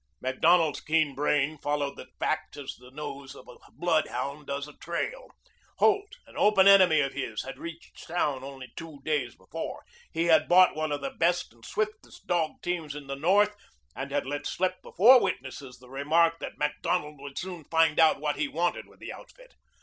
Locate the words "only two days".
8.43-9.35